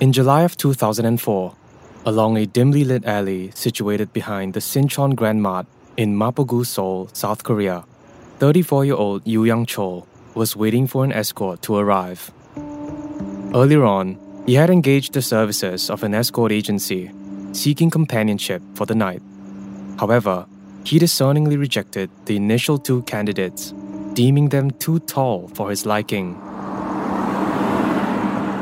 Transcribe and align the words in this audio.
In 0.00 0.14
July 0.14 0.44
of 0.44 0.56
2004, 0.56 1.54
along 2.06 2.38
a 2.38 2.46
dimly 2.46 2.84
lit 2.84 3.04
alley 3.04 3.50
situated 3.54 4.14
behind 4.14 4.54
the 4.54 4.60
Sinchon 4.60 5.14
Grand 5.14 5.42
Mart 5.42 5.66
in 5.98 6.16
Mapogu, 6.16 6.64
Seoul, 6.64 7.10
South 7.12 7.44
Korea, 7.44 7.84
34 8.38 8.86
year 8.86 8.94
old 8.94 9.20
Yu 9.26 9.44
Young 9.44 9.66
Chol 9.66 10.06
was 10.34 10.56
waiting 10.56 10.86
for 10.86 11.04
an 11.04 11.12
escort 11.12 11.60
to 11.60 11.76
arrive. 11.76 12.30
Earlier 13.54 13.84
on, 13.84 14.16
he 14.46 14.54
had 14.54 14.70
engaged 14.70 15.12
the 15.12 15.20
services 15.20 15.90
of 15.90 16.02
an 16.02 16.14
escort 16.14 16.50
agency 16.50 17.10
seeking 17.52 17.90
companionship 17.90 18.62
for 18.74 18.86
the 18.86 18.94
night. 18.94 19.20
However, 19.98 20.46
he 20.82 20.98
discerningly 20.98 21.58
rejected 21.58 22.08
the 22.24 22.36
initial 22.36 22.78
two 22.78 23.02
candidates, 23.02 23.74
deeming 24.14 24.48
them 24.48 24.70
too 24.70 25.00
tall 25.00 25.48
for 25.48 25.68
his 25.68 25.84
liking. 25.84 26.40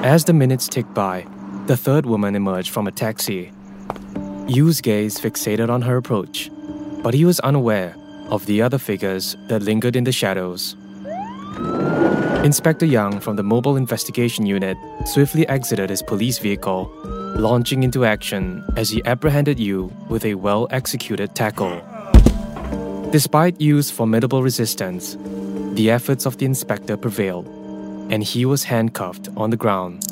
As 0.03 0.25
the 0.25 0.33
minutes 0.33 0.69
ticked 0.69 0.95
by, 0.95 1.27
the 1.67 1.77
third 1.77 2.07
woman 2.07 2.37
emerged 2.37 2.71
from 2.71 2.87
a 2.87 2.93
taxi. 2.93 3.51
Yu's 4.47 4.81
gaze 4.81 5.19
fixated 5.19 5.69
on 5.69 5.83
her 5.83 5.97
approach, 5.97 6.51
but 7.03 7.15
he 7.15 7.25
was 7.25 7.41
unaware 7.41 7.97
of 8.31 8.47
the 8.47 8.63
other 8.63 8.79
figures 8.79 9.37
that 9.49 9.63
lingered 9.63 9.97
in 9.97 10.05
the 10.05 10.13
shadows. 10.13 10.77
Inspector 12.45 12.87
Young 12.87 13.19
from 13.19 13.35
the 13.35 13.43
Mobile 13.43 13.77
Investigation 13.77 14.47
Unit 14.47 14.77
swiftly 15.05 15.47
exited 15.49 15.91
his 15.91 16.03
police 16.03 16.39
vehicle, 16.39 16.91
launching 17.37 17.83
into 17.83 18.05
action 18.05 18.65
as 18.77 18.91
he 18.91 19.05
apprehended 19.05 19.59
Yu 19.59 19.93
with 20.09 20.25
a 20.25 20.35
well 20.35 20.69
executed 20.71 21.35
tackle. 21.35 21.83
Despite 23.11 23.61
Yu's 23.61 23.91
formidable 23.91 24.45
resistance, 24.45 25.17
the 25.75 25.91
efforts 25.91 26.25
of 26.25 26.39
the 26.39 26.47
inspector 26.47 26.97
prevailed, 26.97 27.58
and 28.11 28.23
he 28.23 28.45
was 28.45 28.65
handcuffed 28.65 29.29
on 29.37 29.51
the 29.51 29.57
ground. 29.57 30.05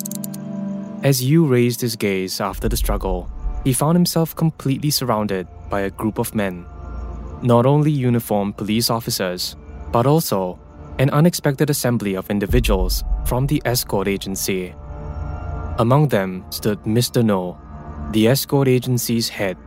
As 1.03 1.23
Yu 1.23 1.45
raised 1.45 1.81
his 1.81 1.95
gaze 1.95 2.41
after 2.41 2.67
the 2.67 2.77
struggle, 2.77 3.29
he 3.63 3.73
found 3.73 3.95
himself 3.95 4.35
completely 4.35 4.89
surrounded 4.89 5.47
by 5.69 5.81
a 5.81 5.89
group 5.89 6.19
of 6.19 6.33
men. 6.33 6.65
Not 7.41 7.65
only 7.65 7.91
uniformed 7.91 8.57
police 8.57 8.89
officers, 8.89 9.55
but 9.91 10.05
also 10.05 10.59
an 10.99 11.09
unexpected 11.11 11.69
assembly 11.69 12.15
of 12.15 12.29
individuals 12.29 13.03
from 13.25 13.45
the 13.47 13.61
escort 13.65 14.07
agency. 14.07 14.73
Among 15.77 16.07
them 16.07 16.43
stood 16.49 16.79
Mr. 16.83 17.23
No, 17.23 17.59
the 18.11 18.27
escort 18.27 18.67
agency's 18.67 19.29
head. 19.29 19.57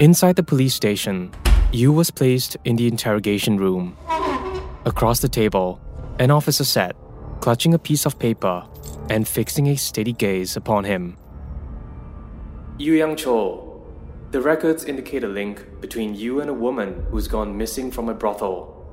Inside 0.00 0.36
the 0.36 0.44
police 0.44 0.74
station, 0.74 1.32
Yu 1.72 1.92
was 1.92 2.12
placed 2.12 2.56
in 2.64 2.76
the 2.76 2.86
interrogation 2.86 3.56
room. 3.56 3.96
Across 4.84 5.18
the 5.18 5.28
table, 5.28 5.80
an 6.20 6.30
officer 6.30 6.62
sat, 6.62 6.94
clutching 7.40 7.74
a 7.74 7.80
piece 7.80 8.06
of 8.06 8.16
paper 8.16 8.64
and 9.10 9.26
fixing 9.26 9.66
a 9.66 9.76
steady 9.76 10.12
gaze 10.12 10.56
upon 10.56 10.84
him. 10.84 11.16
Yu 12.78 12.94
Yang 12.94 13.16
Cho, 13.16 13.84
the 14.30 14.40
records 14.40 14.84
indicate 14.84 15.24
a 15.24 15.28
link 15.28 15.66
between 15.80 16.14
you 16.14 16.40
and 16.40 16.48
a 16.48 16.54
woman 16.54 17.04
who's 17.10 17.26
gone 17.26 17.58
missing 17.58 17.90
from 17.90 18.08
a 18.08 18.14
brothel. 18.14 18.86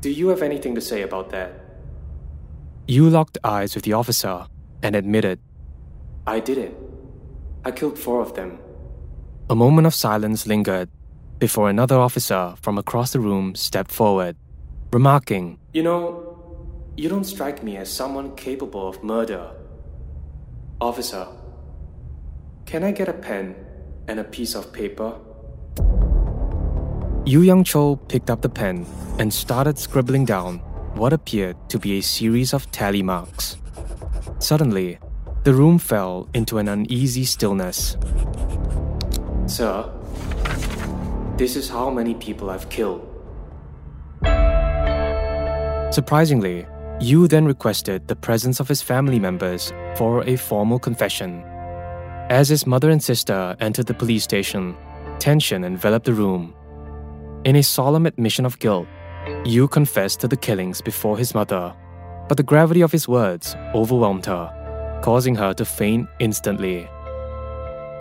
Do 0.00 0.10
you 0.10 0.26
have 0.26 0.42
anything 0.42 0.74
to 0.74 0.80
say 0.80 1.02
about 1.02 1.30
that? 1.30 1.52
Yu 2.88 3.08
locked 3.08 3.38
eyes 3.44 3.76
with 3.76 3.84
the 3.84 3.92
officer 3.92 4.46
and 4.82 4.96
admitted, 4.96 5.38
I 6.26 6.40
did 6.40 6.58
it. 6.58 6.76
I 7.64 7.70
killed 7.70 7.96
four 7.96 8.20
of 8.20 8.34
them. 8.34 8.58
A 9.52 9.54
moment 9.54 9.86
of 9.86 9.92
silence 9.92 10.46
lingered 10.46 10.88
before 11.38 11.68
another 11.68 11.96
officer 11.96 12.54
from 12.62 12.78
across 12.78 13.12
the 13.12 13.20
room 13.20 13.54
stepped 13.54 13.92
forward, 13.92 14.34
remarking, 14.94 15.58
You 15.74 15.82
know, 15.82 16.38
you 16.96 17.10
don't 17.10 17.24
strike 17.24 17.62
me 17.62 17.76
as 17.76 17.92
someone 17.92 18.34
capable 18.34 18.88
of 18.88 19.04
murder. 19.04 19.50
Officer, 20.80 21.26
can 22.64 22.82
I 22.82 22.92
get 22.92 23.10
a 23.10 23.12
pen 23.12 23.54
and 24.08 24.20
a 24.20 24.24
piece 24.24 24.54
of 24.54 24.72
paper? 24.72 25.12
Yu 27.26 27.42
Yang 27.42 27.64
Cho 27.64 27.96
picked 28.08 28.30
up 28.30 28.40
the 28.40 28.48
pen 28.48 28.86
and 29.18 29.30
started 29.30 29.78
scribbling 29.78 30.24
down 30.24 30.60
what 30.94 31.12
appeared 31.12 31.56
to 31.68 31.78
be 31.78 31.98
a 31.98 32.00
series 32.00 32.54
of 32.54 32.70
tally 32.70 33.02
marks. 33.02 33.58
Suddenly, 34.38 34.98
the 35.44 35.52
room 35.52 35.78
fell 35.78 36.26
into 36.32 36.56
an 36.56 36.68
uneasy 36.68 37.26
stillness. 37.26 37.98
Sir, 39.46 39.90
this 41.36 41.56
is 41.56 41.68
how 41.68 41.90
many 41.90 42.14
people 42.14 42.48
I've 42.50 42.68
killed. 42.70 43.08
Surprisingly, 45.92 46.66
Yu 47.00 47.26
then 47.26 47.44
requested 47.44 48.06
the 48.06 48.16
presence 48.16 48.60
of 48.60 48.68
his 48.68 48.80
family 48.80 49.18
members 49.18 49.72
for 49.96 50.22
a 50.24 50.36
formal 50.36 50.78
confession. 50.78 51.42
As 52.30 52.48
his 52.48 52.66
mother 52.66 52.90
and 52.90 53.02
sister 53.02 53.56
entered 53.60 53.86
the 53.86 53.94
police 53.94 54.24
station, 54.24 54.76
tension 55.18 55.64
enveloped 55.64 56.06
the 56.06 56.14
room. 56.14 56.54
In 57.44 57.56
a 57.56 57.62
solemn 57.62 58.06
admission 58.06 58.46
of 58.46 58.58
guilt, 58.58 58.86
Yu 59.44 59.68
confessed 59.68 60.20
to 60.20 60.28
the 60.28 60.36
killings 60.36 60.80
before 60.80 61.18
his 61.18 61.34
mother, 61.34 61.74
but 62.28 62.36
the 62.36 62.42
gravity 62.42 62.80
of 62.80 62.92
his 62.92 63.08
words 63.08 63.56
overwhelmed 63.74 64.26
her, 64.26 65.00
causing 65.02 65.34
her 65.34 65.52
to 65.54 65.64
faint 65.64 66.08
instantly. 66.20 66.88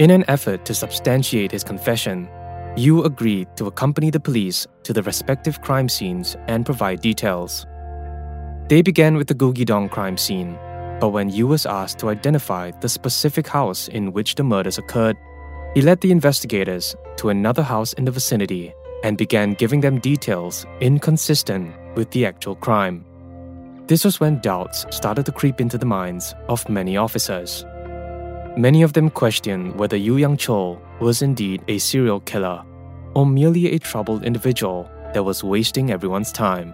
In 0.02 0.10
an 0.10 0.26
effort 0.28 0.66
to 0.66 0.74
substantiate 0.74 1.52
his 1.52 1.64
confession, 1.64 2.28
Yu 2.76 3.04
agreed 3.04 3.48
to 3.56 3.68
accompany 3.68 4.10
the 4.10 4.20
police 4.20 4.66
to 4.82 4.94
the 4.94 5.04
respective 5.04 5.62
crime 5.62 5.88
scenes 5.88 6.36
and 6.48 6.66
provide 6.66 7.02
details. 7.02 7.68
They 8.68 8.82
began 8.82 9.16
with 9.16 9.28
the 9.28 9.36
Gugidong 9.36 9.92
crime 9.92 10.18
scene, 10.18 10.58
but 11.00 11.10
when 11.10 11.30
Yu 11.30 11.46
was 11.46 11.68
asked 11.68 12.00
to 12.00 12.10
identify 12.10 12.72
the 12.82 12.90
specific 12.90 13.46
house 13.46 13.90
in 13.90 14.12
which 14.12 14.34
the 14.34 14.44
murders 14.44 14.80
occurred, 14.80 15.18
he 15.76 15.84
led 15.84 16.02
the 16.02 16.10
investigators 16.10 16.96
to 17.18 17.30
another 17.30 17.62
house 17.62 17.94
in 17.94 18.06
the 18.06 18.10
vicinity 18.10 18.74
and 19.04 19.20
began 19.20 19.54
giving 19.54 19.82
them 19.82 20.00
details 20.00 20.66
inconsistent 20.80 21.76
with 21.96 22.10
the 22.10 22.26
actual 22.26 22.56
crime. 22.56 23.06
This 23.86 24.04
was 24.04 24.20
when 24.20 24.40
doubts 24.40 24.84
started 24.90 25.28
to 25.28 25.32
creep 25.32 25.62
into 25.62 25.78
the 25.78 25.86
minds 25.86 26.34
of 26.50 26.68
many 26.68 26.98
officers. 26.98 27.66
Many 28.58 28.82
of 28.82 28.92
them 28.92 29.10
questioned 29.10 29.78
whether 29.78 29.96
Yu 29.96 30.18
Yang 30.18 30.38
Chol 30.38 30.80
was 31.00 31.22
indeed 31.22 31.64
a 31.70 31.78
serial 31.78 32.20
killer 32.20 32.62
or 33.14 33.26
merely 33.26 33.72
a 33.72 33.80
troubled 33.80 34.26
individual 34.26 34.90
that 35.14 35.24
was 35.24 35.42
wasting 35.44 35.90
everyone's 35.90 36.34
time. 36.34 36.74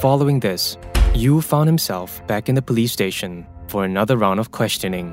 Following 0.00 0.38
this, 0.38 0.78
Yu 1.14 1.40
found 1.40 1.68
himself 1.68 2.24
back 2.28 2.48
in 2.48 2.54
the 2.54 2.62
police 2.62 2.92
station 2.92 3.46
for 3.66 3.84
another 3.84 4.16
round 4.16 4.38
of 4.38 4.52
questioning. 4.52 5.12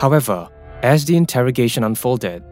However, 0.00 0.48
as 0.82 1.04
the 1.04 1.16
interrogation 1.16 1.82
unfolded, 1.82 2.44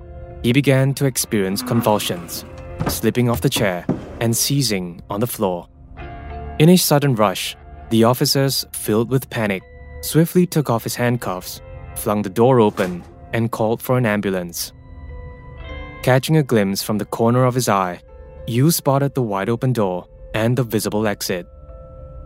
he 0.43 0.53
began 0.53 0.95
to 0.95 1.07
experience 1.07 1.63
convulsions, 1.63 2.45
slipping 2.89 3.31
off 3.31 3.41
the 3.41 3.49
chair 3.49 3.87
and 4.21 4.37
seizing 4.37 5.01
on 5.11 5.21
the 5.21 5.27
floor. 5.29 5.69
In 6.59 6.71
a 6.71 6.77
sudden 6.77 7.15
rush, 7.15 7.57
the 7.91 8.03
officers, 8.03 8.67
filled 8.73 9.11
with 9.11 9.31
panic, 9.31 9.63
swiftly 10.01 10.47
took 10.47 10.71
off 10.71 10.85
his 10.85 10.95
handcuffs, 10.95 11.61
flung 11.97 12.23
the 12.23 12.31
door 12.31 12.61
open, 12.61 13.03
and 13.33 13.51
called 13.51 13.83
for 13.83 13.99
an 13.99 14.07
ambulance. 14.07 14.73
Catching 16.03 16.37
a 16.37 16.43
glimpse 16.43 16.83
from 16.83 16.99
the 16.99 17.05
corner 17.05 17.45
of 17.45 17.55
his 17.55 17.69
eye, 17.69 18.01
Yu 18.47 18.71
spotted 18.71 19.15
the 19.15 19.23
wide 19.23 19.49
open 19.49 19.73
door 19.73 20.07
and 20.35 20.57
the 20.57 20.63
visible 20.63 21.07
exit. 21.07 21.47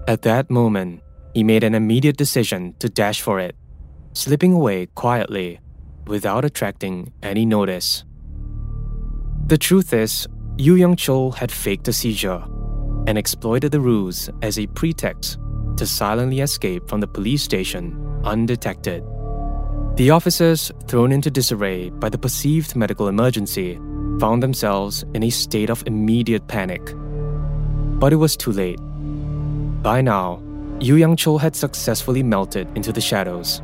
At 0.07 0.23
that 0.23 0.51
moment, 0.51 1.03
he 1.35 1.45
made 1.45 1.65
an 1.65 1.75
immediate 1.75 2.17
decision 2.17 2.75
to 2.81 2.89
dash 2.89 3.21
for 3.23 3.41
it, 3.41 3.57
slipping 4.13 4.53
away 4.53 4.87
quietly 4.95 5.61
without 6.07 6.45
attracting 6.45 7.13
any 7.23 7.47
notice. 7.47 8.05
The 9.47 9.59
truth 9.59 9.93
is, 9.93 10.28
Yu 10.59 10.75
Young 10.75 10.97
Chol 10.97 11.34
had 11.34 11.51
faked 11.51 11.89
a 11.89 11.93
seizure 11.93 12.45
and 13.07 13.16
exploited 13.16 13.73
the 13.73 13.81
ruse 13.81 14.28
as 14.43 14.59
a 14.59 14.66
pretext 14.66 15.39
to 15.77 15.87
silently 15.87 16.41
escape 16.41 16.89
from 16.89 17.01
the 17.01 17.07
police 17.07 17.43
station 17.43 17.97
undetected. 18.25 19.05
The 19.97 20.11
officers, 20.11 20.72
thrown 20.87 21.13
into 21.13 21.31
disarray 21.31 21.91
by 21.91 22.09
the 22.09 22.19
perceived 22.19 22.77
medical 22.77 23.09
emergency, 23.09 23.78
found 24.19 24.43
themselves 24.43 25.05
in 25.15 25.22
a 25.22 25.31
state 25.31 25.71
of 25.71 25.83
immediate 25.87 26.47
panic. 26.49 26.95
But 27.99 28.13
it 28.13 28.17
was 28.17 28.37
too 28.37 28.53
late. 28.53 28.78
By 29.83 30.01
now, 30.01 30.43
Yu 30.81 30.97
Yang 30.97 31.17
Chol 31.17 31.41
had 31.41 31.55
successfully 31.55 32.23
melted 32.23 32.69
into 32.75 32.93
the 32.93 33.01
shadows, 33.01 33.61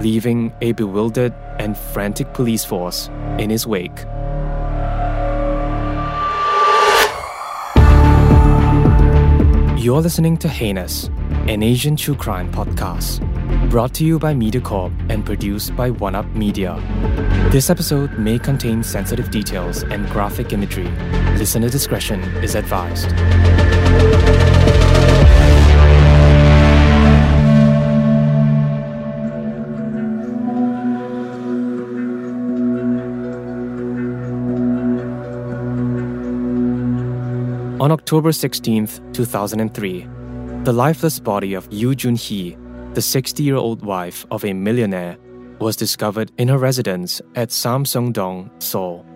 leaving 0.00 0.52
a 0.62 0.72
bewildered 0.72 1.34
and 1.58 1.76
frantic 1.76 2.32
police 2.32 2.64
force 2.64 3.08
in 3.38 3.50
his 3.50 3.66
wake. 3.66 3.98
You're 9.78 10.00
listening 10.00 10.36
to 10.38 10.48
Heinous, 10.48 11.08
an 11.48 11.62
Asian 11.62 11.94
true 11.94 12.16
crime 12.16 12.50
podcast. 12.50 13.20
brought 13.70 13.94
to 13.94 14.04
you 14.04 14.18
by 14.18 14.34
MediaCorp 14.34 14.92
and 15.10 15.24
produced 15.24 15.76
by 15.76 15.90
OneUp 15.90 16.34
Media. 16.34 16.74
This 17.52 17.70
episode 17.70 18.18
may 18.18 18.38
contain 18.38 18.82
sensitive 18.82 19.30
details 19.30 19.84
and 19.84 20.08
graphic 20.10 20.52
imagery. 20.52 20.88
Listener 21.38 21.68
discretion 21.68 22.20
is 22.42 22.56
advised. 22.56 23.12
On 37.80 37.92
October 37.92 38.32
16, 38.32 39.12
2003, 39.12 40.08
the 40.66 40.72
lifeless 40.72 41.20
body 41.20 41.54
of 41.54 41.72
Yu 41.72 41.94
Jun 41.94 42.16
Hee, 42.16 42.56
the 42.94 43.00
60 43.00 43.40
year 43.40 43.54
old 43.54 43.84
wife 43.84 44.26
of 44.32 44.44
a 44.44 44.52
millionaire, 44.52 45.16
was 45.60 45.76
discovered 45.76 46.32
in 46.38 46.48
her 46.48 46.58
residence 46.58 47.22
at 47.36 47.50
Samsung-dong, 47.50 48.50
Seoul. 48.58 49.06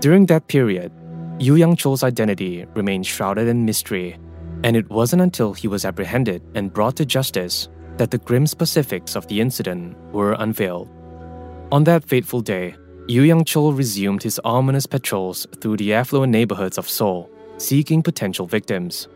During 0.00 0.24
that 0.26 0.48
period, 0.48 0.92
Yu 1.38 1.56
Young 1.56 1.76
Chol's 1.76 2.02
identity 2.02 2.64
remained 2.74 3.06
shrouded 3.06 3.48
in 3.48 3.66
mystery, 3.66 4.18
and 4.64 4.76
it 4.76 4.88
wasn't 4.88 5.20
until 5.20 5.52
he 5.52 5.68
was 5.68 5.84
apprehended 5.84 6.42
and 6.54 6.72
brought 6.72 6.96
to 6.96 7.04
justice 7.04 7.68
that 7.98 8.10
the 8.10 8.24
grim 8.24 8.46
specifics 8.46 9.14
of 9.14 9.26
the 9.26 9.42
incident 9.42 9.94
were 10.10 10.36
unveiled. 10.38 10.88
On 11.70 11.84
that 11.84 12.02
fateful 12.02 12.40
day, 12.40 12.74
Yu 13.08 13.24
Young 13.24 13.44
Chol 13.44 13.76
resumed 13.76 14.22
his 14.22 14.40
ominous 14.42 14.86
patrols 14.86 15.46
through 15.60 15.76
the 15.76 15.92
affluent 15.92 16.32
neighborhoods 16.32 16.78
of 16.78 16.88
Seoul 16.88 17.30
seeking 17.58 18.02
potential 18.02 18.46
victims. 18.46 19.08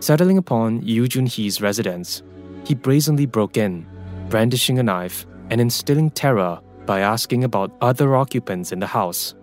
Settling 0.00 0.38
upon 0.38 0.82
Yu 0.82 1.08
Jun 1.08 1.26
Hee's 1.26 1.60
residence, 1.60 2.22
he 2.64 2.74
brazenly 2.74 3.26
broke 3.26 3.56
in, 3.56 3.86
brandishing 4.28 4.78
a 4.78 4.82
knife 4.82 5.26
and 5.50 5.60
instilling 5.60 6.10
terror 6.10 6.60
by 6.84 7.00
asking 7.00 7.44
about 7.44 7.72
other 7.80 8.14
occupants 8.14 8.72
in 8.72 8.78
the 8.78 8.86
house. 8.86 9.34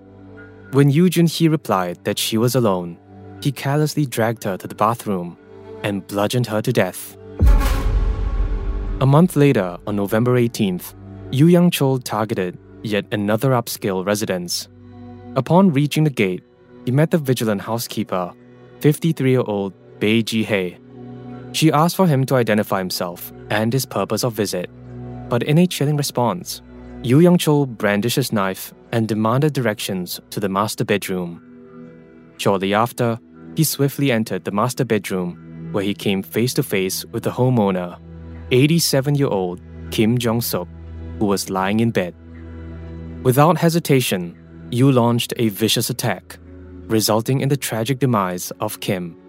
When 0.71 0.89
Yu 0.89 1.09
Jun 1.09 1.25
Hee 1.25 1.47
replied 1.47 2.03
that 2.03 2.19
she 2.19 2.37
was 2.37 2.55
alone, 2.55 2.97
he 3.41 3.51
callously 3.51 4.05
dragged 4.05 4.43
her 4.43 4.57
to 4.57 4.67
the 4.67 4.75
bathroom 4.75 5.37
and 5.83 6.05
bludgeoned 6.07 6.47
her 6.47 6.61
to 6.61 6.71
death. 6.71 7.17
A 9.01 9.05
month 9.05 9.35
later, 9.35 9.77
on 9.85 9.95
November 9.95 10.39
18th, 10.39 10.93
Yu 11.31 11.47
Young 11.47 11.71
Chol 11.71 12.01
targeted 12.03 12.57
yet 12.83 13.05
another 13.11 13.49
upscale 13.51 14.05
residence. 14.05 14.69
Upon 15.35 15.73
reaching 15.73 16.03
the 16.03 16.09
gate, 16.09 16.43
he 16.85 16.91
met 16.91 17.11
the 17.11 17.17
vigilant 17.17 17.61
housekeeper, 17.61 18.33
53 18.79 19.31
year 19.31 19.43
old 19.45 19.73
Bae 20.03 20.19
Ji 20.19 20.43
Hye. 20.43 20.77
She 21.53 21.71
asked 21.71 21.95
for 21.95 22.07
him 22.07 22.25
to 22.25 22.35
identify 22.35 22.79
himself 22.79 23.31
and 23.49 23.71
his 23.71 23.85
purpose 23.85 24.25
of 24.25 24.33
visit, 24.33 24.69
but 25.29 25.43
in 25.43 25.57
a 25.57 25.65
chilling 25.65 25.95
response, 25.95 26.61
Yu 27.03 27.21
Young 27.21 27.37
Chol 27.37 27.65
brandished 27.65 28.17
his 28.17 28.33
knife 28.33 28.73
and 28.91 29.07
demanded 29.07 29.53
directions 29.53 30.19
to 30.31 30.41
the 30.41 30.49
master 30.49 30.83
bedroom. 30.83 31.41
Shortly 32.37 32.73
after, 32.73 33.17
he 33.55 33.63
swiftly 33.63 34.11
entered 34.11 34.43
the 34.43 34.51
master 34.51 34.83
bedroom, 34.83 35.69
where 35.71 35.85
he 35.85 35.93
came 35.93 36.21
face 36.21 36.53
to 36.55 36.63
face 36.63 37.05
with 37.05 37.23
the 37.23 37.31
homeowner, 37.31 37.97
87 38.51 39.15
year 39.15 39.29
old 39.29 39.61
Kim 39.91 40.17
Jong 40.17 40.41
Suk, 40.41 40.67
who 41.19 41.27
was 41.27 41.49
lying 41.49 41.79
in 41.79 41.91
bed. 41.91 42.13
Without 43.23 43.57
hesitation, 43.57 44.37
Yu 44.69 44.91
launched 44.91 45.33
a 45.37 45.47
vicious 45.47 45.89
attack, 45.89 46.39
resulting 46.87 47.39
in 47.39 47.47
the 47.47 47.55
tragic 47.55 47.99
demise 47.99 48.51
of 48.59 48.81
Kim. 48.81 49.22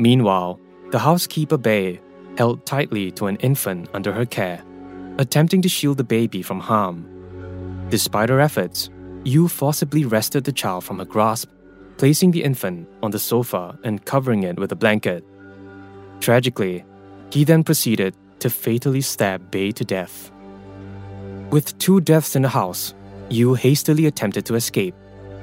Meanwhile, 0.00 0.58
the 0.92 0.98
housekeeper 0.98 1.58
Bae 1.58 2.00
held 2.38 2.64
tightly 2.64 3.10
to 3.12 3.26
an 3.26 3.36
infant 3.36 3.90
under 3.92 4.12
her 4.12 4.24
care, 4.24 4.64
attempting 5.18 5.60
to 5.60 5.68
shield 5.68 5.98
the 5.98 6.04
baby 6.04 6.40
from 6.40 6.58
harm. 6.58 7.04
Despite 7.90 8.30
her 8.30 8.40
efforts, 8.40 8.88
Yu 9.24 9.46
forcibly 9.46 10.06
wrested 10.06 10.44
the 10.44 10.52
child 10.52 10.84
from 10.84 11.00
her 11.00 11.04
grasp, 11.04 11.50
placing 11.98 12.30
the 12.30 12.42
infant 12.42 12.88
on 13.02 13.10
the 13.10 13.18
sofa 13.18 13.78
and 13.84 14.02
covering 14.06 14.44
it 14.44 14.58
with 14.58 14.72
a 14.72 14.76
blanket. 14.76 15.22
Tragically, 16.20 16.82
he 17.30 17.44
then 17.44 17.62
proceeded 17.62 18.16
to 18.38 18.48
fatally 18.48 19.02
stab 19.02 19.50
Bae 19.50 19.70
to 19.72 19.84
death. 19.84 20.32
With 21.50 21.76
two 21.76 22.00
deaths 22.00 22.34
in 22.34 22.40
the 22.40 22.48
house, 22.48 22.94
Yu 23.28 23.52
hastily 23.52 24.06
attempted 24.06 24.46
to 24.46 24.54
escape, 24.54 24.94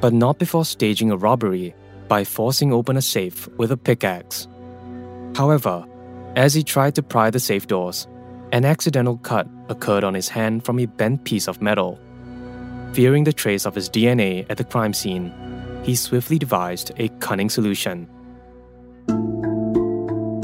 but 0.01 0.13
not 0.13 0.39
before 0.39 0.65
staging 0.65 1.12
a 1.12 1.18
robbery 1.18 1.75
by 2.07 2.24
forcing 2.24 2.74
open 2.74 2.98
a 2.98 3.01
safe 3.01 3.48
with 3.57 3.71
a 3.71 3.77
pickaxe. 3.77 4.48
However, 5.36 5.86
as 6.36 6.54
he 6.54 6.63
tried 6.63 6.95
to 6.95 7.04
pry 7.04 7.30
the 7.30 7.39
safe 7.39 7.68
doors, 7.68 8.07
an 8.51 8.63
accidental 8.63 9.18
cut 9.18 9.48
occurred 9.69 10.04
on 10.04 10.13
his 10.13 10.30
hand 10.30 10.63
from 10.63 10.80
a 10.80 10.86
bent 10.86 11.24
piece 11.24 11.48
of 11.48 11.62
metal. 11.62 12.00
Fearing 12.94 13.24
the 13.24 13.33
trace 13.33 13.65
of 13.65 13.75
his 13.75 13.89
DNA 13.89 14.45
at 14.50 14.57
the 14.57 14.63
crime 14.63 14.94
scene, 14.94 15.33
he 15.83 15.95
swiftly 15.95 16.39
devised 16.39 16.92
a 16.98 17.09
cunning 17.19 17.50
solution. 17.50 18.07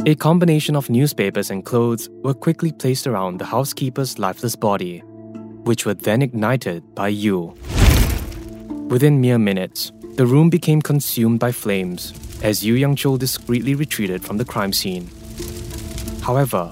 A 0.05 0.15
combination 0.15 0.75
of 0.75 0.89
newspapers 0.89 1.49
and 1.49 1.63
clothes 1.63 2.09
were 2.23 2.33
quickly 2.33 2.73
placed 2.73 3.07
around 3.07 3.39
the 3.39 3.45
housekeeper's 3.45 4.19
lifeless 4.19 4.55
body, 4.55 4.99
which 5.63 5.85
were 5.85 5.93
then 5.93 6.21
ignited 6.21 6.83
by 6.93 7.07
Yu. 7.07 7.55
Within 8.89 9.21
mere 9.21 9.39
minutes, 9.39 9.93
the 10.15 10.25
room 10.27 10.49
became 10.49 10.81
consumed 10.81 11.39
by 11.39 11.51
flames 11.51 12.13
as 12.43 12.63
Yu 12.63 12.75
Young 12.75 12.95
Chol 12.95 13.17
discreetly 13.17 13.73
retreated 13.73 14.23
from 14.23 14.37
the 14.37 14.45
crime 14.45 14.71
scene. 14.71 15.09
However, 16.21 16.71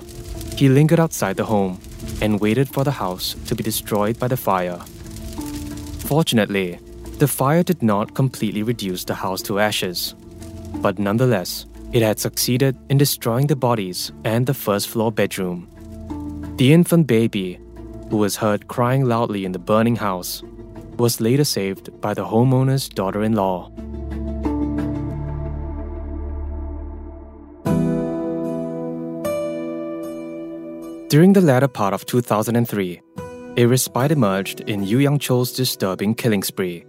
he 0.55 0.69
lingered 0.69 0.99
outside 0.99 1.38
the 1.38 1.45
home 1.45 1.79
and 2.21 2.39
waited 2.39 2.69
for 2.69 2.83
the 2.83 2.91
house 2.91 3.35
to 3.47 3.55
be 3.55 3.63
destroyed 3.63 4.19
by 4.19 4.27
the 4.27 4.38
fire. 4.38 4.77
Fortunately, 6.05 6.77
the 7.17 7.27
fire 7.27 7.63
did 7.63 7.81
not 7.81 8.13
completely 8.13 8.61
reduce 8.61 9.05
the 9.05 9.15
house 9.15 9.41
to 9.44 9.59
ashes, 9.59 10.13
but 10.75 10.99
nonetheless, 10.99 11.65
it 11.94 12.03
had 12.03 12.19
succeeded 12.19 12.77
in 12.89 12.97
destroying 12.97 13.47
the 13.47 13.55
bodies 13.55 14.11
and 14.23 14.45
the 14.45 14.53
first 14.53 14.87
floor 14.87 15.11
bedroom. 15.11 15.67
The 16.57 16.73
infant 16.73 17.07
baby, 17.07 17.59
who 18.09 18.17
was 18.17 18.35
heard 18.35 18.67
crying 18.67 19.05
loudly 19.05 19.45
in 19.45 19.51
the 19.51 19.59
burning 19.59 19.95
house, 19.95 20.44
was 20.97 21.21
later 21.21 21.43
saved 21.43 22.01
by 22.01 22.13
the 22.13 22.25
homeowner's 22.25 22.89
daughter 22.89 23.23
in 23.23 23.33
law. 23.33 23.71
During 31.09 31.33
the 31.33 31.41
latter 31.41 31.67
part 31.67 31.93
of 31.93 32.05
2003, 32.05 33.01
a 33.57 33.65
respite 33.65 34.11
emerged 34.11 34.61
in 34.61 34.83
Yu 34.83 34.99
Young 34.99 35.19
Chol's 35.19 35.51
disturbing 35.51 36.16
killing 36.16 36.42
spree. 36.42 36.85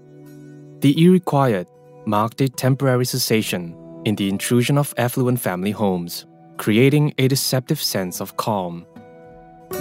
The 0.78 1.00
eerie 1.00 1.18
quiet 1.18 1.68
marked 2.06 2.40
a 2.40 2.48
temporary 2.48 3.04
cessation 3.04 3.74
in 4.04 4.14
the 4.14 4.28
intrusion 4.28 4.78
of 4.78 4.94
affluent 4.96 5.40
family 5.40 5.72
homes, 5.72 6.26
creating 6.56 7.14
a 7.18 7.26
deceptive 7.26 7.82
sense 7.82 8.20
of 8.20 8.36
calm. 8.36 8.86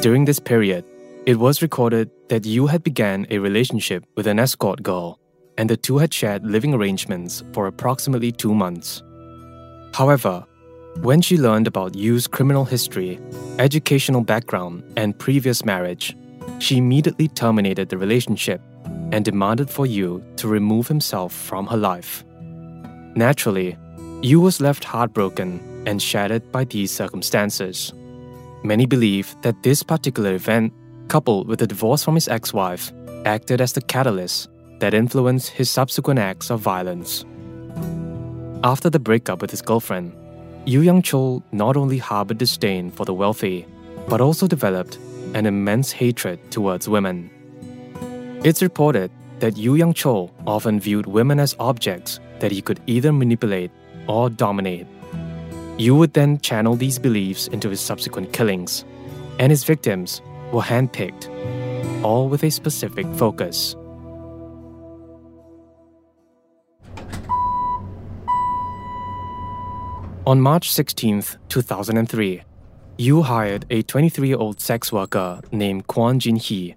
During 0.01 0.25
this 0.25 0.39
period, 0.39 0.85
it 1.25 1.35
was 1.35 1.61
recorded 1.61 2.09
that 2.29 2.45
Yu 2.45 2.65
had 2.67 2.83
began 2.83 3.27
a 3.29 3.37
relationship 3.37 4.03
with 4.15 4.25
an 4.25 4.39
escort 4.39 4.81
girl, 4.81 5.19
and 5.57 5.69
the 5.69 5.77
two 5.77 5.99
had 5.99 6.13
shared 6.13 6.45
living 6.45 6.73
arrangements 6.73 7.43
for 7.53 7.67
approximately 7.67 8.31
two 8.31 8.55
months. 8.55 9.03
However, 9.93 10.43
when 11.01 11.21
she 11.21 11.37
learned 11.37 11.67
about 11.67 11.95
Yu's 11.95 12.25
criminal 12.27 12.65
history, 12.65 13.19
educational 13.59 14.21
background, 14.21 14.83
and 14.97 15.17
previous 15.17 15.63
marriage, 15.63 16.17
she 16.59 16.77
immediately 16.77 17.27
terminated 17.27 17.89
the 17.89 17.97
relationship 17.97 18.59
and 19.11 19.23
demanded 19.23 19.69
for 19.69 19.85
Yu 19.85 20.23
to 20.37 20.47
remove 20.47 20.87
himself 20.87 21.33
from 21.33 21.67
her 21.67 21.77
life. 21.77 22.25
Naturally, 23.15 23.77
Yu 24.23 24.39
was 24.39 24.59
left 24.59 24.83
heartbroken 24.83 25.83
and 25.85 26.01
shattered 26.01 26.51
by 26.51 26.63
these 26.63 26.91
circumstances. 26.91 27.93
Many 28.63 28.85
believe 28.85 29.35
that 29.43 29.63
this 29.63 29.83
particular 29.83 30.33
event 30.33 30.73
coupled 31.07 31.47
with 31.47 31.59
the 31.59 31.67
divorce 31.67 32.03
from 32.03 32.15
his 32.15 32.27
ex 32.27 32.53
wife, 32.53 32.91
acted 33.25 33.61
as 33.61 33.73
the 33.73 33.81
catalyst 33.81 34.49
that 34.79 34.93
influenced 34.93 35.49
his 35.49 35.69
subsequent 35.69 36.19
acts 36.19 36.49
of 36.49 36.59
violence. 36.59 37.25
After 38.63 38.89
the 38.89 38.99
breakup 38.99 39.41
with 39.41 39.51
his 39.51 39.61
girlfriend, 39.61 40.13
Yu 40.65 40.81
Young 40.81 41.01
Chol 41.01 41.41
not 41.51 41.75
only 41.75 41.97
harbored 41.97 42.37
disdain 42.37 42.91
for 42.91 43.05
the 43.05 43.13
wealthy, 43.13 43.65
but 44.07 44.21
also 44.21 44.47
developed 44.47 44.97
an 45.33 45.45
immense 45.45 45.91
hatred 45.91 46.39
towards 46.51 46.87
women. 46.87 47.29
It's 48.43 48.61
reported 48.61 49.11
that 49.39 49.57
Yu 49.57 49.75
Young 49.75 49.93
Chol 49.93 50.31
often 50.45 50.79
viewed 50.79 51.05
women 51.05 51.39
as 51.39 51.55
objects 51.59 52.19
that 52.39 52.51
he 52.51 52.61
could 52.61 52.79
either 52.85 53.11
manipulate 53.11 53.71
or 54.07 54.29
dominate. 54.29 54.87
Yu 55.77 55.95
would 55.95 56.13
then 56.13 56.39
channel 56.39 56.75
these 56.75 56.99
beliefs 56.99 57.47
into 57.47 57.69
his 57.69 57.79
subsequent 57.79 58.33
killings, 58.33 58.85
and 59.39 59.51
his 59.51 59.63
victims 59.63 60.21
were 60.51 60.61
handpicked, 60.61 61.29
all 62.03 62.29
with 62.29 62.43
a 62.43 62.51
specific 62.51 63.05
focus. 63.15 63.75
On 70.27 70.39
March 70.39 70.71
16, 70.71 71.23
2003, 71.49 72.43
Yu 72.97 73.21
hired 73.23 73.65
a 73.71 73.81
23 73.81 74.27
year 74.27 74.37
old 74.37 74.61
sex 74.61 74.91
worker 74.91 75.41
named 75.51 75.87
Kwon 75.87 76.19
Jin 76.19 76.35
Hee 76.35 76.75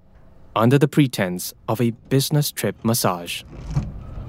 under 0.56 0.78
the 0.78 0.88
pretense 0.88 1.52
of 1.68 1.80
a 1.80 1.90
business 2.08 2.50
trip 2.50 2.76
massage. 2.82 3.42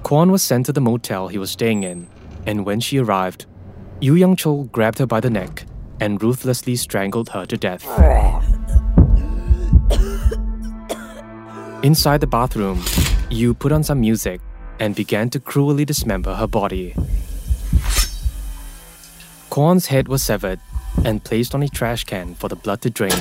Kwon 0.02 0.30
was 0.30 0.42
sent 0.42 0.66
to 0.66 0.72
the 0.72 0.80
motel 0.80 1.28
he 1.28 1.38
was 1.38 1.50
staying 1.50 1.82
in, 1.84 2.08
and 2.44 2.66
when 2.66 2.80
she 2.80 2.98
arrived, 2.98 3.46
Yu 4.00 4.14
Young 4.14 4.36
Chol 4.36 4.70
grabbed 4.70 4.98
her 4.98 5.06
by 5.06 5.20
the 5.20 5.30
neck 5.30 5.64
and 6.00 6.22
ruthlessly 6.22 6.76
strangled 6.76 7.30
her 7.30 7.46
to 7.46 7.56
death. 7.56 7.84
Inside 11.86 12.20
the 12.20 12.26
bathroom, 12.26 12.82
Yu 13.30 13.54
put 13.54 13.70
on 13.70 13.84
some 13.84 14.00
music 14.00 14.40
and 14.80 14.92
began 14.96 15.30
to 15.30 15.38
cruelly 15.38 15.84
dismember 15.84 16.34
her 16.34 16.48
body. 16.48 16.96
Kwon's 19.50 19.86
head 19.86 20.08
was 20.08 20.20
severed 20.20 20.58
and 21.04 21.22
placed 21.22 21.54
on 21.54 21.62
a 21.62 21.68
trash 21.68 22.02
can 22.02 22.34
for 22.34 22.48
the 22.48 22.56
blood 22.56 22.80
to 22.80 22.90
drain. 22.90 23.12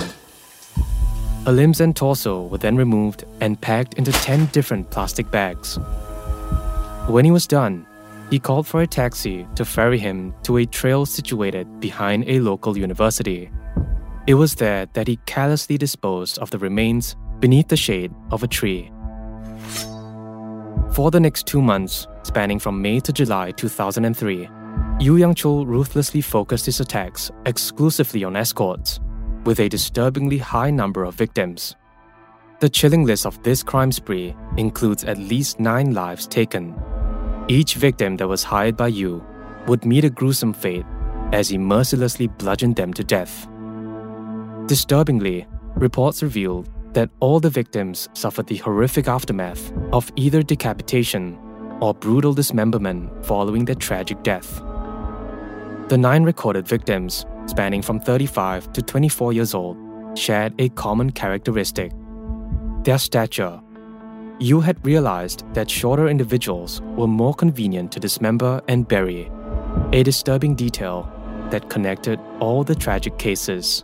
Her 1.46 1.52
limbs 1.52 1.80
and 1.80 1.96
torso 1.96 2.48
were 2.48 2.58
then 2.58 2.76
removed 2.76 3.24
and 3.40 3.62
packed 3.62 3.94
into 4.00 4.12
10 4.12 4.48
different 4.48 4.90
plastic 4.90 5.30
bags. 5.30 5.78
When 7.06 7.24
he 7.24 7.30
was 7.30 7.46
done, 7.46 7.86
he 8.32 8.40
called 8.40 8.66
for 8.66 8.82
a 8.82 8.88
taxi 8.88 9.46
to 9.58 9.64
ferry 9.64 10.00
him 10.00 10.34
to 10.42 10.58
a 10.58 10.66
trail 10.66 11.06
situated 11.06 11.80
behind 11.80 12.24
a 12.28 12.40
local 12.40 12.80
university. 12.80 13.52
It 14.26 14.34
was 14.34 14.56
there 14.56 14.88
that 14.94 15.08
he 15.08 15.20
callously 15.28 15.78
disposed 15.78 16.40
of 16.40 16.50
the 16.50 16.58
remains 16.58 17.16
beneath 17.40 17.68
the 17.68 17.78
shade 17.78 18.14
of 18.32 18.44
a 18.44 18.48
tree. 18.48 18.92
For 20.94 21.12
the 21.12 21.20
next 21.20 21.46
two 21.46 21.62
months, 21.62 22.08
spanning 22.24 22.60
from 22.60 22.82
May 22.82 23.00
to 23.02 23.12
July 23.12 23.52
2003, 23.52 24.50
Yu 25.00 25.18
Yang 25.18 25.36
Chul 25.36 25.68
ruthlessly 25.68 26.22
focused 26.22 26.66
his 26.66 26.80
attacks 26.80 27.32
exclusively 27.46 28.24
on 28.24 28.36
escorts, 28.36 29.00
with 29.44 29.60
a 29.60 29.68
disturbingly 29.68 30.38
high 30.38 30.72
number 30.72 31.04
of 31.04 31.14
victims. 31.16 31.76
The 32.62 32.70
chilling 32.70 33.04
list 33.04 33.26
of 33.26 33.44
this 33.44 33.62
crime 33.62 33.92
spree 33.92 34.34
includes 34.56 35.04
at 35.04 35.18
least 35.18 35.60
nine 35.60 35.94
lives 35.94 36.28
taken. 36.28 36.74
Each 37.50 37.76
victim 37.76 38.16
that 38.18 38.28
was 38.28 38.44
hired 38.44 38.78
by 38.78 38.88
Yu 38.88 39.22
would 39.68 39.84
meet 39.84 40.06
a 40.06 40.10
gruesome 40.10 40.54
fate 40.54 40.86
as 41.34 41.50
he 41.50 41.58
mercilessly 41.58 42.28
bludgeoned 42.28 42.78
them 42.78 42.94
to 42.94 43.04
death. 43.04 43.48
Disturbingly, 44.68 45.46
reports 45.76 46.24
revealed 46.24 46.70
that 46.96 47.10
all 47.20 47.40
the 47.40 47.50
victims 47.50 48.10
suffered 48.14 48.48
the 48.48 48.56
horrific 48.58 49.08
aftermath 49.08 49.72
of 49.92 50.12
either 50.16 50.42
decapitation 50.42 51.38
or 51.82 51.94
brutal 51.94 52.34
dismemberment 52.34 53.12
following 53.26 53.66
their 53.66 53.76
tragic 53.76 54.24
death. 54.24 54.62
The 55.90 55.98
nine 56.00 56.24
recorded 56.24 56.68
victims, 56.68 57.26
spanning 57.48 57.82
from 57.82 58.00
35 58.00 58.72
to 58.74 58.82
24 58.82 59.34
years 59.34 59.54
old, 59.54 59.78
shared 60.18 60.54
a 60.58 60.70
common 60.70 61.12
characteristic 61.12 61.92
their 62.86 63.00
stature. 63.00 63.60
Yu 64.40 64.62
had 64.62 64.86
realized 64.86 65.44
that 65.54 65.70
shorter 65.70 66.08
individuals 66.08 66.82
were 66.96 67.08
more 67.08 67.34
convenient 67.34 67.92
to 67.92 68.00
dismember 68.00 68.62
and 68.68 68.88
bury, 68.88 69.32
a 69.92 70.04
disturbing 70.04 70.54
detail 70.54 71.12
that 71.50 71.68
connected 71.70 72.20
all 72.40 72.64
the 72.64 72.76
tragic 72.76 73.18
cases. 73.18 73.84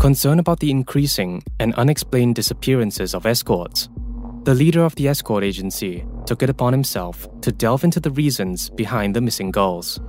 Concerned 0.00 0.40
about 0.40 0.60
the 0.60 0.70
increasing 0.70 1.42
and 1.58 1.74
unexplained 1.74 2.34
disappearances 2.34 3.14
of 3.14 3.26
escorts, 3.26 3.90
the 4.44 4.54
leader 4.54 4.82
of 4.82 4.94
the 4.94 5.06
escort 5.06 5.44
agency 5.44 6.06
took 6.24 6.42
it 6.42 6.48
upon 6.48 6.72
himself 6.72 7.28
to 7.42 7.52
delve 7.52 7.84
into 7.84 8.00
the 8.00 8.10
reasons 8.12 8.70
behind 8.70 9.14
the 9.14 9.20
missing 9.20 9.50
girls. 9.50 10.00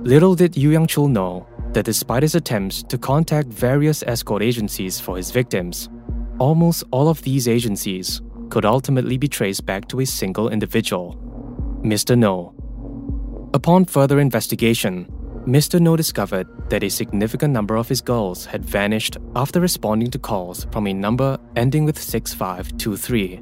Little 0.00 0.34
did 0.34 0.56
Yu 0.56 0.70
Yang 0.70 0.86
Chul 0.86 1.10
know 1.10 1.46
that 1.74 1.84
despite 1.84 2.22
his 2.22 2.34
attempts 2.34 2.82
to 2.84 2.96
contact 2.96 3.48
various 3.48 4.02
escort 4.04 4.42
agencies 4.42 4.98
for 4.98 5.18
his 5.18 5.30
victims, 5.30 5.90
almost 6.38 6.82
all 6.90 7.10
of 7.10 7.20
these 7.20 7.46
agencies 7.46 8.22
could 8.48 8.64
ultimately 8.64 9.18
be 9.18 9.28
traced 9.28 9.66
back 9.66 9.88
to 9.88 10.00
a 10.00 10.06
single 10.06 10.48
individual, 10.48 11.18
Mr. 11.82 12.16
No. 12.16 12.54
Upon 13.52 13.84
further 13.84 14.18
investigation, 14.20 15.06
Mr. 15.46 15.80
No 15.80 15.96
discovered 15.96 16.46
that 16.70 16.84
a 16.84 16.88
significant 16.88 17.52
number 17.52 17.74
of 17.74 17.88
his 17.88 18.00
girls 18.00 18.44
had 18.46 18.64
vanished 18.64 19.16
after 19.34 19.60
responding 19.60 20.08
to 20.08 20.18
calls 20.18 20.68
from 20.70 20.86
a 20.86 20.92
number 20.94 21.36
ending 21.56 21.84
with 21.84 22.00
6523. 22.00 23.40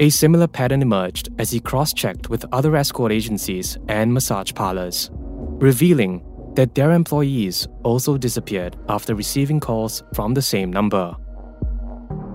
A 0.00 0.10
similar 0.10 0.48
pattern 0.48 0.82
emerged 0.82 1.28
as 1.38 1.52
he 1.52 1.60
cross 1.60 1.92
checked 1.92 2.28
with 2.30 2.44
other 2.50 2.74
escort 2.74 3.12
agencies 3.12 3.78
and 3.86 4.12
massage 4.12 4.52
parlors, 4.52 5.10
revealing 5.12 6.24
that 6.56 6.74
their 6.74 6.90
employees 6.90 7.68
also 7.84 8.18
disappeared 8.18 8.76
after 8.88 9.14
receiving 9.14 9.60
calls 9.60 10.02
from 10.14 10.34
the 10.34 10.42
same 10.42 10.72
number. 10.72 11.14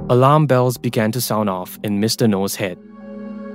Alarm 0.09 0.47
bells 0.47 0.77
began 0.77 1.11
to 1.11 1.19
sound 1.19 1.49
off 1.49 1.77
in 1.83 1.99
Mr. 1.99 2.29
No's 2.29 2.55
head. 2.55 2.77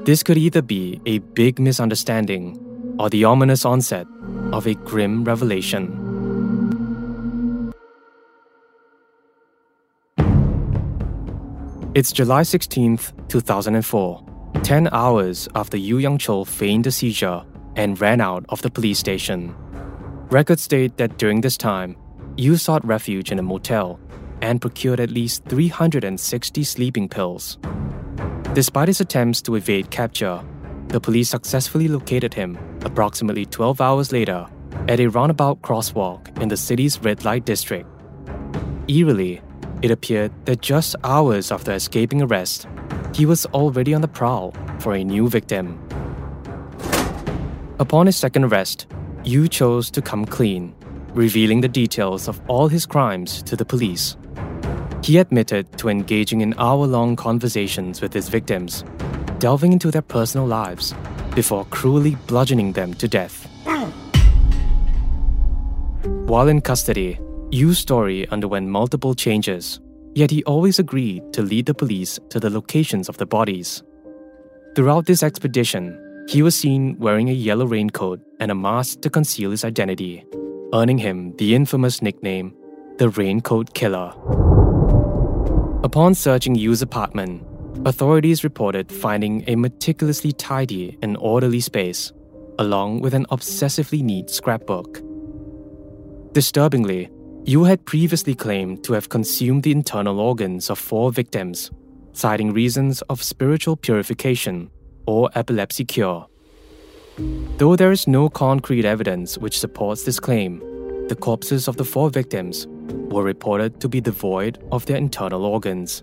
This 0.05 0.23
could 0.23 0.37
either 0.37 0.61
be 0.61 1.01
a 1.07 1.19
big 1.19 1.59
misunderstanding 1.59 2.63
or 2.99 3.09
the 3.11 3.25
ominous 3.25 3.65
onset 3.65 4.07
of 4.53 4.67
a 4.67 4.75
grim 4.75 5.25
revelation. 5.25 6.05
It's 11.95 12.13
July 12.13 12.43
16th, 12.43 13.13
2004, 13.29 14.25
10 14.63 14.89
hours 14.93 15.49
after 15.55 15.77
Yu 15.77 15.99
Yang 15.99 16.19
Chol 16.19 16.47
feigned 16.47 16.87
a 16.87 16.93
seizure 16.93 17.43
and 17.77 18.01
ran 18.01 18.21
out 18.21 18.45
of 18.51 18.63
the 18.63 18.71
police 18.71 18.99
station. 18.99 19.55
Records 20.31 20.63
state 20.63 20.97
that 20.99 21.17
during 21.19 21.41
this 21.41 21.57
time, 21.57 21.97
Yu 22.37 22.57
sought 22.57 22.85
refuge 22.87 23.33
in 23.33 23.39
a 23.39 23.43
motel 23.43 23.99
and 24.43 24.61
procured 24.61 25.01
at 25.01 25.11
least 25.11 25.45
360 25.47 26.63
sleeping 26.63 27.09
pills. 27.09 27.59
Despite 28.53 28.89
his 28.89 29.01
attempts 29.01 29.43
to 29.43 29.57
evade 29.57 29.91
capture, 29.91 30.41
the 30.89 31.01
police 31.01 31.29
successfully 31.29 31.87
located 31.87 32.33
him 32.33 32.59
approximately 32.83 33.45
12 33.45 33.81
hours 33.81 34.11
later 34.11 34.47
at 34.89 35.01
a 35.01 35.07
roundabout 35.07 35.61
crosswalk 35.61 36.41
in 36.41 36.49
the 36.49 36.57
city's 36.57 36.99
red 37.01 37.25
light 37.25 37.45
district. 37.45 37.89
Eerily, 38.89 39.43
it 39.83 39.91
appeared 39.91 40.33
that 40.47 40.63
just 40.63 40.97
hours 41.05 41.53
after 41.53 41.73
escaping 41.73 42.23
arrest, 42.23 42.67
he 43.15 43.27
was 43.27 43.45
already 43.47 43.93
on 43.93 44.01
the 44.01 44.09
prowl 44.09 44.55
for 44.79 44.95
a 44.95 45.05
new 45.05 45.29
victim. 45.29 45.79
Upon 47.79 48.07
his 48.07 48.17
second 48.17 48.45
arrest, 48.45 48.87
Yu 49.25 49.47
chose 49.47 49.91
to 49.91 50.01
come 50.01 50.25
clean, 50.25 50.75
revealing 51.13 51.61
the 51.61 51.69
details 51.69 52.29
of 52.29 52.41
all 52.49 52.69
his 52.69 52.87
crimes 52.87 53.43
to 53.43 53.57
the 53.57 53.65
police. 53.65 54.17
He 55.05 55.19
admitted 55.19 55.77
to 55.79 55.89
engaging 55.89 56.41
in 56.41 56.55
hour 56.59 56.87
long 56.87 57.15
conversations 57.15 58.01
with 58.01 58.13
his 58.13 58.29
victims 58.29 58.85
delving 59.39 59.73
into 59.73 59.91
their 59.91 60.03
personal 60.03 60.47
lives 60.47 60.95
before 61.35 61.65
cruelly 61.67 62.17
bludgeoning 62.27 62.73
them 62.73 62.95
to 62.95 63.09
death. 63.09 63.47
While 66.27 66.49
in 66.49 66.61
custody, 66.61 67.19
Yu's 67.51 67.79
story 67.79 68.29
underwent 68.29 68.69
multiple 68.69 69.15
changes, 69.15 69.81
yet 70.15 70.31
he 70.31 70.45
always 70.45 70.79
agreed 70.79 71.33
to 71.33 71.43
lead 71.43 71.67
the 71.67 71.75
police 71.75 72.19
to 72.29 72.39
the 72.39 72.51
locations 72.51 73.09
of 73.09 73.17
the 73.17 73.27
bodies. 73.27 73.83
Throughout 74.75 75.07
this 75.07 75.23
expedition, 75.23 75.99
he 76.29 76.43
was 76.43 76.55
seen 76.55 76.99
wearing 76.99 77.31
a 77.31 77.33
yellow 77.33 77.65
raincoat 77.65 78.21
and 78.41 78.51
a 78.51 78.55
mask 78.55 79.01
to 79.01 79.09
conceal 79.09 79.51
his 79.51 79.65
identity, 79.65 80.27
earning 80.75 80.99
him 80.99 81.35
the 81.39 81.55
infamous 81.55 82.03
nickname, 82.03 82.55
the 82.99 83.09
Raincoat 83.09 83.73
Killer. 83.73 84.13
Upon 85.83 86.15
searching 86.15 86.55
Yu's 86.55 86.83
apartment, 86.83 87.43
Authorities 87.85 88.43
reported 88.43 88.91
finding 88.91 89.45
a 89.47 89.55
meticulously 89.55 90.33
tidy 90.33 90.99
and 91.01 91.17
orderly 91.19 91.61
space, 91.61 92.13
along 92.59 93.01
with 93.01 93.15
an 93.15 93.25
obsessively 93.31 94.03
neat 94.03 94.31
scrapbook. 94.31 95.01
Disturbingly, 96.33 97.09
Yu 97.45 97.65
had 97.65 97.87
previously 97.87 98.35
claimed 98.35 98.85
to 98.85 98.93
have 98.93 99.09
consumed 99.09 99.63
the 99.63 99.73
internal 99.73 100.21
organs 100.21 100.71
of 100.71 100.79
four 100.79 101.13
victims, 101.13 101.71
citing 102.13 102.53
reasons 102.53 103.01
of 103.03 103.23
spiritual 103.23 103.77
purification 103.77 104.71
or 105.07 105.31
epilepsy 105.35 105.85
cure. 105.85 106.27
Though 107.57 107.77
there 107.77 107.93
is 107.93 108.07
no 108.07 108.29
concrete 108.29 108.85
evidence 108.85 109.39
which 109.39 109.59
supports 109.59 110.03
this 110.03 110.21
claim, 110.21 110.59
the 111.09 111.17
corpses 111.17 111.69
of 111.69 111.77
the 111.77 111.85
four 111.85 112.11
victims 112.11 112.67
were 113.11 113.23
reported 113.23 113.81
to 113.81 113.89
be 113.89 114.01
devoid 114.01 114.59
of 114.71 114.85
their 114.87 114.97
internal 114.97 115.45
organs. 115.45 116.03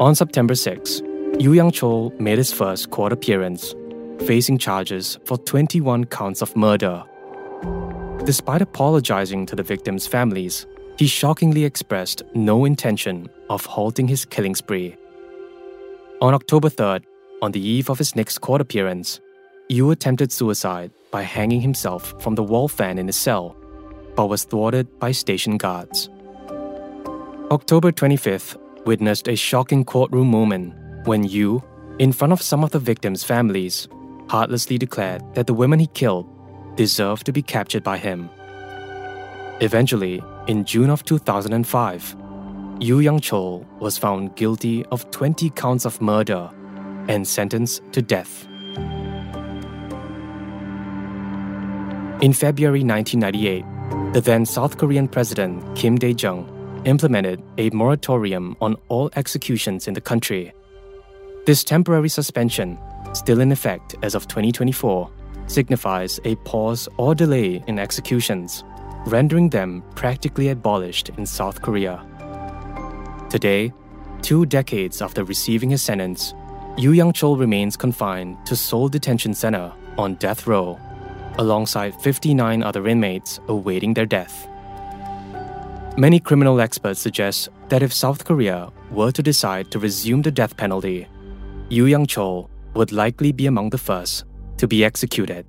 On 0.00 0.12
September 0.12 0.56
6, 0.56 1.02
Yu 1.38 1.52
Yang 1.52 1.70
Chol 1.70 2.18
made 2.18 2.36
his 2.36 2.52
first 2.52 2.90
court 2.90 3.12
appearance, 3.12 3.76
facing 4.26 4.58
charges 4.58 5.20
for 5.24 5.38
21 5.38 6.06
counts 6.06 6.42
of 6.42 6.56
murder. 6.56 7.04
Despite 8.24 8.60
apologizing 8.60 9.46
to 9.46 9.54
the 9.54 9.62
victims' 9.62 10.08
families, 10.08 10.66
he 10.98 11.06
shockingly 11.06 11.64
expressed 11.64 12.24
no 12.34 12.64
intention 12.64 13.30
of 13.48 13.64
halting 13.66 14.08
his 14.08 14.24
killing 14.24 14.56
spree. 14.56 14.96
On 16.20 16.34
October 16.34 16.70
3rd, 16.70 17.04
on 17.40 17.52
the 17.52 17.64
eve 17.64 17.88
of 17.88 17.98
his 17.98 18.16
next 18.16 18.38
court 18.38 18.60
appearance, 18.60 19.20
Yu 19.68 19.92
attempted 19.92 20.32
suicide 20.32 20.90
by 21.12 21.22
hanging 21.22 21.60
himself 21.60 22.20
from 22.20 22.34
the 22.34 22.42
wall 22.42 22.66
fan 22.66 22.98
in 22.98 23.06
his 23.06 23.16
cell, 23.16 23.54
but 24.16 24.26
was 24.26 24.42
thwarted 24.42 24.98
by 24.98 25.12
station 25.12 25.56
guards. 25.56 26.10
October 27.52 27.92
25th 27.92 28.56
witnessed 28.86 29.28
a 29.28 29.36
shocking 29.36 29.84
courtroom 29.84 30.28
moment 30.28 30.74
when 31.06 31.24
Yu, 31.24 31.62
in 31.98 32.12
front 32.12 32.32
of 32.32 32.42
some 32.42 32.64
of 32.64 32.70
the 32.70 32.78
victims' 32.78 33.24
families, 33.24 33.88
heartlessly 34.28 34.78
declared 34.78 35.22
that 35.34 35.46
the 35.46 35.54
women 35.54 35.78
he 35.78 35.86
killed 35.88 36.26
deserved 36.76 37.26
to 37.26 37.32
be 37.32 37.42
captured 37.42 37.82
by 37.82 37.98
him. 37.98 38.28
Eventually, 39.60 40.22
in 40.46 40.64
June 40.64 40.90
of 40.90 41.04
2005, 41.04 42.16
Yu 42.80 43.00
Yang 43.00 43.20
Chol 43.20 43.64
was 43.78 43.96
found 43.96 44.34
guilty 44.34 44.84
of 44.86 45.08
20 45.10 45.50
counts 45.50 45.84
of 45.84 46.00
murder 46.00 46.50
and 47.08 47.26
sentenced 47.26 47.82
to 47.92 48.02
death. 48.02 48.46
In 52.20 52.32
February 52.32 52.82
1998, 52.82 54.12
the 54.14 54.20
then 54.20 54.46
South 54.46 54.78
Korean 54.78 55.06
President 55.06 55.76
Kim 55.76 55.98
Dae 55.98 56.14
Jung 56.18 56.53
implemented 56.84 57.42
a 57.58 57.70
moratorium 57.70 58.56
on 58.60 58.76
all 58.88 59.10
executions 59.16 59.88
in 59.88 59.94
the 59.94 60.00
country. 60.00 60.52
This 61.46 61.64
temporary 61.64 62.08
suspension, 62.08 62.78
still 63.12 63.40
in 63.40 63.52
effect 63.52 63.94
as 64.02 64.14
of 64.14 64.28
2024, 64.28 65.10
signifies 65.46 66.20
a 66.24 66.36
pause 66.36 66.88
or 66.96 67.14
delay 67.14 67.62
in 67.66 67.78
executions, 67.78 68.64
rendering 69.06 69.50
them 69.50 69.82
practically 69.94 70.48
abolished 70.48 71.10
in 71.18 71.26
South 71.26 71.60
Korea. 71.60 72.04
Today, 73.30 73.72
two 74.22 74.46
decades 74.46 75.02
after 75.02 75.24
receiving 75.24 75.70
his 75.70 75.82
sentence, 75.82 76.32
Yu 76.76 76.92
Yang 76.92 77.12
Chol 77.12 77.38
remains 77.38 77.76
confined 77.76 78.36
to 78.46 78.56
Seoul 78.56 78.88
Detention 78.88 79.34
Center 79.34 79.72
on 79.98 80.14
death 80.14 80.46
row, 80.46 80.78
alongside 81.38 81.94
59 82.00 82.62
other 82.62 82.88
inmates 82.88 83.38
awaiting 83.48 83.94
their 83.94 84.06
death. 84.06 84.48
Many 85.96 86.18
criminal 86.18 86.60
experts 86.60 86.98
suggest 86.98 87.50
that 87.68 87.80
if 87.80 87.92
South 87.92 88.24
Korea 88.24 88.72
were 88.90 89.12
to 89.12 89.22
decide 89.22 89.70
to 89.70 89.78
resume 89.78 90.22
the 90.22 90.30
death 90.32 90.56
penalty, 90.56 91.06
Yu 91.68 91.86
Yang 91.86 92.06
Chol 92.06 92.48
would 92.74 92.90
likely 92.90 93.30
be 93.30 93.46
among 93.46 93.70
the 93.70 93.78
first 93.78 94.24
to 94.56 94.66
be 94.66 94.84
executed. 94.84 95.46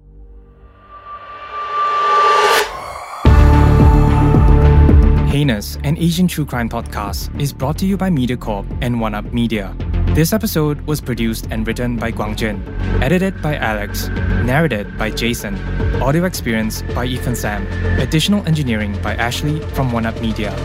Heinous, 5.34 5.80
an 5.84 5.98
Asian 5.98 6.28
true 6.28 6.46
crime 6.46 6.70
podcast, 6.70 7.34
is 7.42 7.52
brought 7.52 7.80
to 7.80 7.88
you 7.88 7.98
by 7.98 8.12
MediaCorp 8.12 8.68
and 8.82 8.98
OneUp 8.98 9.34
Media. 9.34 9.76
This 10.16 10.32
episode 10.32 10.80
was 10.88 11.02
produced 11.02 11.48
and 11.52 11.68
written 11.68 11.98
by 11.98 12.10
Guangjin, 12.10 12.64
edited 13.02 13.42
by 13.42 13.58
Alex, 13.58 14.08
narrated 14.48 14.98
by 14.98 15.12
Jason, 15.12 15.58
audio 16.02 16.24
experience 16.24 16.84
by 16.96 17.04
Ethan 17.04 17.36
Sam, 17.36 17.68
additional 18.00 18.42
engineering 18.48 18.98
by 19.02 19.16
Ashley 19.16 19.60
from 19.76 19.92
OneUp 19.92 20.22
Media. 20.22 20.56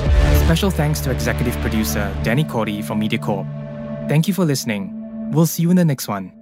Special 0.44 0.70
thanks 0.70 1.00
to 1.00 1.10
executive 1.10 1.56
producer 1.62 2.16
Danny 2.22 2.44
Cordy 2.44 2.80
from 2.80 3.00
MediaCorp. 3.00 4.08
Thank 4.08 4.28
you 4.28 4.34
for 4.34 4.44
listening. 4.44 4.94
We'll 5.32 5.46
see 5.46 5.64
you 5.64 5.70
in 5.70 5.76
the 5.76 5.84
next 5.84 6.06
one. 6.06 6.39